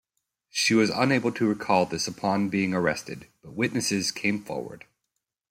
[0.49, 4.85] She was unable to recall this upon being arrested, but witnesses came forward.